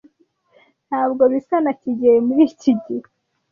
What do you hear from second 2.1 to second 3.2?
muri iki gihe.